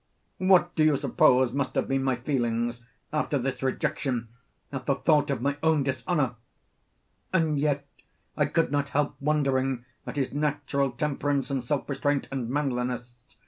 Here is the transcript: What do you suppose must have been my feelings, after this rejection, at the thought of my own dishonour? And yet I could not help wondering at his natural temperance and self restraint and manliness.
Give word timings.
What 0.39 0.73
do 0.73 0.83
you 0.83 0.97
suppose 0.97 1.53
must 1.53 1.75
have 1.75 1.87
been 1.87 2.03
my 2.03 2.15
feelings, 2.15 2.81
after 3.13 3.37
this 3.37 3.61
rejection, 3.61 4.29
at 4.71 4.87
the 4.87 4.95
thought 4.95 5.29
of 5.29 5.43
my 5.43 5.57
own 5.61 5.83
dishonour? 5.83 6.37
And 7.31 7.59
yet 7.59 7.85
I 8.35 8.47
could 8.47 8.71
not 8.71 8.89
help 8.89 9.15
wondering 9.19 9.85
at 10.07 10.15
his 10.15 10.33
natural 10.33 10.89
temperance 10.89 11.51
and 11.51 11.63
self 11.63 11.87
restraint 11.87 12.27
and 12.31 12.49
manliness. 12.49 13.13